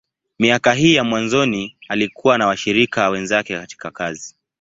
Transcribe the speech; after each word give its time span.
Miaka 0.39 0.73
hii 0.73 0.93
ya 0.95 1.03
mwanzoni, 1.03 1.77
alikuwa 1.89 2.37
na 2.37 2.47
washirika 2.47 3.09
wenzake 3.09 3.57
katika 3.59 3.91
kazi. 3.91 4.35